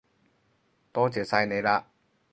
[0.91, 1.83] 多謝晒你喇